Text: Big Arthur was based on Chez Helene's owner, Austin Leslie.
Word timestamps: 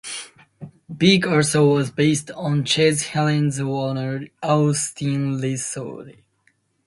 Big 0.97 1.27
Arthur 1.27 1.63
was 1.63 1.91
based 1.91 2.31
on 2.31 2.65
Chez 2.65 3.05
Helene's 3.09 3.59
owner, 3.59 4.25
Austin 4.41 5.39
Leslie. 5.39 6.23